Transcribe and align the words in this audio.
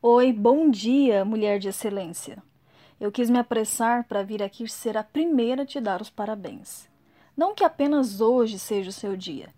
Oi, 0.00 0.32
bom 0.32 0.70
dia, 0.70 1.24
mulher 1.24 1.58
de 1.58 1.66
excelência. 1.66 2.40
Eu 3.00 3.10
quis 3.10 3.28
me 3.28 3.36
apressar 3.36 4.04
para 4.04 4.22
vir 4.22 4.40
aqui 4.40 4.68
ser 4.68 4.96
a 4.96 5.02
primeira 5.02 5.64
a 5.64 5.66
te 5.66 5.80
dar 5.80 6.00
os 6.00 6.08
parabéns. 6.08 6.88
Não 7.36 7.52
que 7.52 7.64
apenas 7.64 8.20
hoje 8.20 8.60
seja 8.60 8.90
o 8.90 8.92
seu 8.92 9.16
dia, 9.16 9.48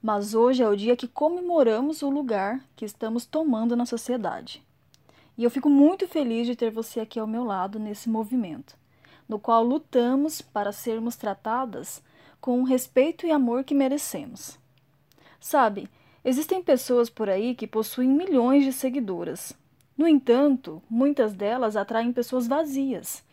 mas 0.00 0.34
hoje 0.34 0.62
é 0.62 0.68
o 0.68 0.76
dia 0.76 0.96
que 0.96 1.08
comemoramos 1.08 2.00
o 2.02 2.10
lugar 2.10 2.64
que 2.76 2.84
estamos 2.84 3.26
tomando 3.26 3.74
na 3.74 3.84
sociedade. 3.84 4.64
E 5.36 5.42
eu 5.42 5.50
fico 5.50 5.68
muito 5.68 6.06
feliz 6.06 6.46
de 6.46 6.54
ter 6.54 6.70
você 6.70 7.00
aqui 7.00 7.18
ao 7.18 7.26
meu 7.26 7.42
lado 7.42 7.80
nesse 7.80 8.08
movimento, 8.08 8.76
no 9.28 9.36
qual 9.36 9.64
lutamos 9.64 10.40
para 10.40 10.70
sermos 10.70 11.16
tratadas 11.16 12.00
com 12.40 12.60
o 12.60 12.64
respeito 12.64 13.26
e 13.26 13.32
amor 13.32 13.64
que 13.64 13.74
merecemos. 13.74 14.60
Sabe, 15.40 15.90
existem 16.24 16.62
pessoas 16.62 17.10
por 17.10 17.28
aí 17.28 17.52
que 17.52 17.66
possuem 17.66 18.08
milhões 18.08 18.64
de 18.64 18.72
seguidoras. 18.72 19.58
No 19.98 20.06
entanto, 20.06 20.80
muitas 20.88 21.34
delas 21.34 21.74
atraem 21.74 22.12
pessoas 22.12 22.46
vazias. 22.46 23.24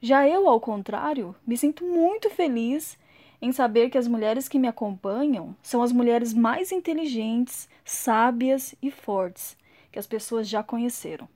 Já 0.00 0.28
eu, 0.28 0.48
ao 0.48 0.60
contrário, 0.60 1.34
me 1.44 1.56
sinto 1.56 1.84
muito 1.84 2.30
feliz 2.30 2.96
em 3.42 3.50
saber 3.50 3.90
que 3.90 3.98
as 3.98 4.06
mulheres 4.06 4.48
que 4.48 4.58
me 4.58 4.68
acompanham 4.68 5.56
são 5.60 5.82
as 5.82 5.90
mulheres 5.90 6.32
mais 6.32 6.70
inteligentes, 6.70 7.68
sábias 7.84 8.72
e 8.80 8.88
fortes 8.88 9.56
que 9.90 9.98
as 9.98 10.06
pessoas 10.06 10.48
já 10.48 10.62
conheceram. 10.62 11.28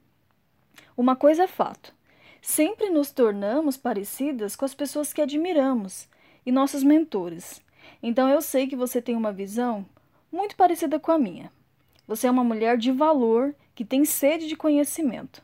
Uma 0.96 1.16
coisa 1.16 1.44
é 1.44 1.46
fato: 1.48 1.92
sempre 2.40 2.90
nos 2.90 3.10
tornamos 3.10 3.76
parecidas 3.76 4.54
com 4.54 4.64
as 4.64 4.74
pessoas 4.74 5.12
que 5.12 5.20
admiramos 5.20 6.08
e 6.46 6.52
nossos 6.52 6.84
mentores. 6.84 7.60
Então 8.00 8.28
eu 8.28 8.40
sei 8.40 8.68
que 8.68 8.76
você 8.76 9.02
tem 9.02 9.16
uma 9.16 9.32
visão 9.32 9.84
muito 10.30 10.54
parecida 10.54 11.00
com 11.00 11.10
a 11.10 11.18
minha. 11.18 11.50
Você 12.06 12.28
é 12.28 12.30
uma 12.30 12.44
mulher 12.44 12.78
de 12.78 12.92
valor 12.92 13.52
que 13.80 13.84
tem 13.86 14.04
sede 14.04 14.46
de 14.46 14.56
conhecimento. 14.56 15.42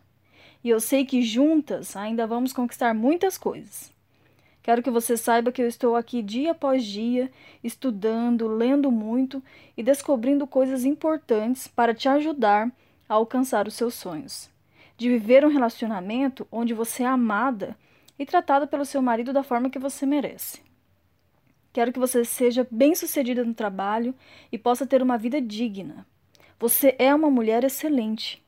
E 0.63 0.69
eu 0.69 0.79
sei 0.79 1.07
que 1.07 1.23
juntas 1.23 1.97
ainda 1.97 2.27
vamos 2.27 2.53
conquistar 2.53 2.93
muitas 2.93 3.38
coisas. 3.38 3.91
Quero 4.63 4.83
que 4.83 4.91
você 4.91 5.16
saiba 5.16 5.51
que 5.51 5.63
eu 5.63 5.66
estou 5.66 5.97
aqui 5.97 6.21
dia 6.21 6.51
após 6.51 6.85
dia, 6.85 7.33
estudando, 7.65 8.47
lendo 8.47 8.93
muito 8.93 9.43
e 9.75 9.83
descobrindo 9.83 10.47
coisas 10.47 10.85
importantes 10.85 11.66
para 11.66 11.95
te 11.95 12.10
ajudar 12.10 12.71
a 13.09 13.15
alcançar 13.15 13.66
os 13.66 13.73
seus 13.73 13.95
sonhos. 13.95 14.51
De 14.99 15.09
viver 15.09 15.43
um 15.43 15.51
relacionamento 15.51 16.47
onde 16.53 16.75
você 16.75 17.05
é 17.05 17.07
amada 17.07 17.75
e 18.19 18.27
tratada 18.27 18.66
pelo 18.66 18.85
seu 18.85 19.01
marido 19.01 19.32
da 19.32 19.43
forma 19.43 19.71
que 19.71 19.79
você 19.79 20.05
merece. 20.05 20.60
Quero 21.73 21.91
que 21.91 21.99
você 21.99 22.23
seja 22.23 22.69
bem-sucedida 22.71 23.43
no 23.43 23.55
trabalho 23.55 24.15
e 24.53 24.59
possa 24.59 24.87
ter 24.87 25.01
uma 25.01 25.16
vida 25.16 25.41
digna. 25.41 26.07
Você 26.59 26.96
é 26.99 27.15
uma 27.15 27.30
mulher 27.30 27.65
excelente. 27.65 28.43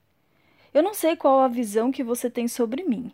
Eu 0.73 0.83
não 0.83 0.95
sei 0.95 1.14
qual 1.14 1.41
a 1.41 1.48
visão 1.48 1.92
que 1.92 2.03
você 2.03 2.31
tem 2.31 2.48
sobre 2.48 2.83
mim, 2.83 3.12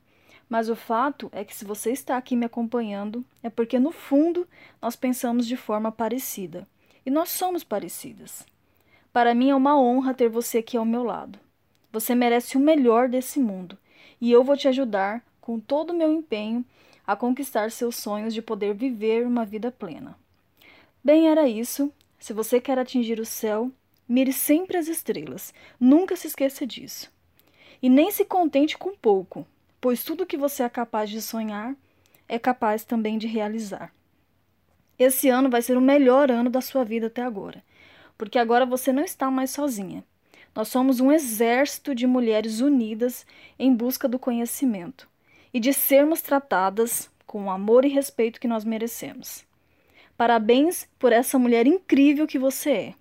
mas 0.49 0.69
o 0.69 0.77
fato 0.77 1.29
é 1.33 1.45
que 1.45 1.55
se 1.55 1.65
você 1.65 1.91
está 1.91 2.17
aqui 2.17 2.37
me 2.37 2.47
acompanhando, 2.47 3.25
é 3.43 3.51
porque 3.51 3.79
no 3.79 3.91
fundo 3.91 4.47
nós 4.81 4.95
pensamos 4.95 5.47
de 5.47 5.57
forma 5.57 5.91
parecida. 5.91 6.67
E 7.05 7.11
nós 7.11 7.31
somos 7.31 7.65
parecidas. 7.65 8.47
Para 9.13 9.35
mim 9.35 9.51
é 9.51 9.55
uma 9.55 9.79
honra 9.79 10.15
ter 10.15 10.29
você 10.29 10.59
aqui 10.59 10.77
ao 10.77 10.85
meu 10.85 11.03
lado. 11.03 11.41
Você 11.93 12.15
merece 12.15 12.57
o 12.57 12.61
melhor 12.61 13.09
desse 13.09 13.41
mundo, 13.41 13.77
e 14.21 14.31
eu 14.31 14.45
vou 14.45 14.57
te 14.57 14.69
ajudar 14.69 15.25
com 15.41 15.59
todo 15.59 15.91
o 15.91 15.97
meu 15.97 16.13
empenho 16.13 16.65
a 17.07 17.15
conquistar 17.15 17.71
seus 17.71 17.97
sonhos 17.97 18.33
de 18.33 18.41
poder 18.41 18.75
viver 18.75 19.27
uma 19.27 19.45
vida 19.45 19.71
plena. 19.71 20.17
Bem, 21.03 21.29
era 21.29 21.49
isso. 21.49 21.93
Se 22.19 22.33
você 22.33 22.61
quer 22.61 22.79
atingir 22.79 23.21
o 23.21 23.27
céu, 23.27 23.71
mire 24.09 24.33
sempre 24.33 24.77
as 24.77 24.89
estrelas. 24.89 25.53
Nunca 25.79 26.17
se 26.17 26.27
esqueça 26.27 26.67
disso. 26.67 27.13
E 27.83 27.89
nem 27.89 28.11
se 28.11 28.25
contente 28.25 28.79
com 28.79 28.95
pouco, 28.95 29.47
pois 29.81 30.03
tudo 30.03 30.27
que 30.27 30.37
você 30.37 30.63
é 30.63 30.69
capaz 30.69 31.11
de 31.11 31.21
sonhar 31.21 31.77
é 32.29 32.39
capaz 32.39 32.85
também 32.85 33.19
de 33.19 33.27
realizar. 33.27 33.93
Esse 34.99 35.29
ano 35.29 35.51
vai 35.51 35.61
ser 35.61 35.77
o 35.77 35.81
melhor 35.81 36.31
ano 36.31 36.49
da 36.49 36.61
sua 36.61 36.85
vida 36.85 37.09
até 37.09 37.23
agora, 37.23 37.63
porque 38.17 38.39
agora 38.39 38.65
você 38.65 38.93
não 38.93 39.03
está 39.03 39.31
mais 39.31 39.51
sozinha. 39.51 40.05
Nós 40.55 40.69
somos 40.69 41.01
um 41.01 41.11
exército 41.11 41.95
de 41.95 42.07
mulheres 42.07 42.61
unidas 42.61 43.27
em 43.59 43.75
busca 43.75 44.07
do 44.07 44.19
conhecimento 44.19 45.09
e 45.53 45.59
de 45.59 45.73
sermos 45.73 46.23
tratadas 46.23 47.11
com 47.27 47.47
o 47.47 47.51
amor 47.51 47.85
e 47.85 47.89
respeito 47.89 48.41
que 48.41 48.47
nós 48.47 48.65
merecemos. 48.65 49.45
Parabéns 50.17 50.89
por 50.99 51.13
essa 51.13 51.39
mulher 51.39 51.67
incrível 51.67 52.27
que 52.27 52.39
você 52.39 52.71
é. 52.71 52.95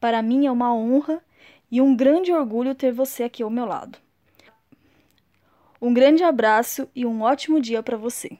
Para 0.00 0.22
mim 0.22 0.46
é 0.46 0.50
uma 0.50 0.74
honra 0.74 1.22
e 1.70 1.80
um 1.80 1.94
grande 1.94 2.32
orgulho 2.32 2.74
ter 2.74 2.90
você 2.90 3.22
aqui 3.22 3.42
ao 3.42 3.50
meu 3.50 3.66
lado. 3.66 3.98
Um 5.80 5.92
grande 5.94 6.24
abraço 6.24 6.88
e 6.94 7.06
um 7.06 7.22
ótimo 7.22 7.60
dia 7.60 7.82
para 7.82 7.96
você. 7.96 8.38